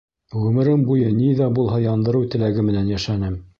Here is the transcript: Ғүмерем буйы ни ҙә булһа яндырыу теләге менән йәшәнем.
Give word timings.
Ғүмерем 0.43 0.85
буйы 0.87 1.11
ни 1.17 1.27
ҙә 1.43 1.51
булһа 1.59 1.79
яндырыу 1.85 2.33
теләге 2.37 2.67
менән 2.71 2.93
йәшәнем. 2.97 3.41